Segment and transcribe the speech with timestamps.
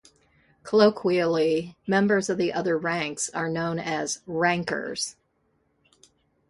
[0.63, 5.15] Colloquially, members of the other ranks are known as "rankers".